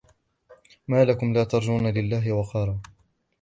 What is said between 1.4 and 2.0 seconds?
ترجون